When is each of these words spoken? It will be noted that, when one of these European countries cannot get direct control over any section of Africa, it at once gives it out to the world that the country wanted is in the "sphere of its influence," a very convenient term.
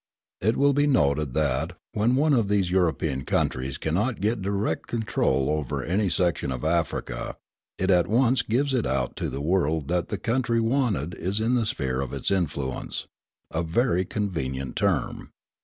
It 0.41 0.57
will 0.57 0.73
be 0.73 0.87
noted 0.87 1.35
that, 1.35 1.73
when 1.93 2.15
one 2.15 2.33
of 2.33 2.47
these 2.47 2.71
European 2.71 3.23
countries 3.23 3.77
cannot 3.77 4.19
get 4.19 4.41
direct 4.41 4.87
control 4.87 5.51
over 5.51 5.83
any 5.83 6.09
section 6.09 6.51
of 6.51 6.63
Africa, 6.65 7.35
it 7.77 7.91
at 7.91 8.07
once 8.07 8.41
gives 8.41 8.73
it 8.73 8.87
out 8.87 9.15
to 9.17 9.29
the 9.29 9.41
world 9.41 9.89
that 9.89 10.09
the 10.09 10.17
country 10.17 10.59
wanted 10.59 11.13
is 11.13 11.39
in 11.39 11.53
the 11.53 11.67
"sphere 11.67 12.01
of 12.01 12.13
its 12.13 12.31
influence," 12.31 13.05
a 13.51 13.61
very 13.61 14.03
convenient 14.03 14.75
term. 14.75 15.29